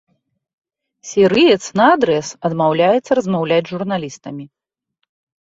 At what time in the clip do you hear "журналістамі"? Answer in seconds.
3.75-4.45